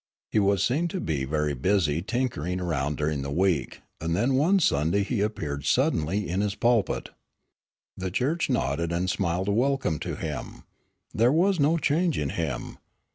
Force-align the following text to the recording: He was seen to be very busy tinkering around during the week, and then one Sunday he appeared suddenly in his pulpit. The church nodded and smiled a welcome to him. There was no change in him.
He 0.31 0.39
was 0.39 0.63
seen 0.63 0.87
to 0.87 0.99
be 0.99 1.25
very 1.25 1.53
busy 1.53 2.01
tinkering 2.01 2.59
around 2.59 2.97
during 2.97 3.21
the 3.21 3.29
week, 3.29 3.83
and 3.99 4.15
then 4.15 4.33
one 4.33 4.59
Sunday 4.59 5.03
he 5.03 5.21
appeared 5.21 5.63
suddenly 5.63 6.27
in 6.27 6.41
his 6.41 6.55
pulpit. 6.55 7.11
The 7.95 8.09
church 8.09 8.49
nodded 8.49 8.91
and 8.91 9.11
smiled 9.11 9.47
a 9.47 9.51
welcome 9.51 9.99
to 9.99 10.15
him. 10.15 10.63
There 11.13 11.31
was 11.31 11.59
no 11.59 11.77
change 11.77 12.17
in 12.17 12.29
him. 12.29 12.79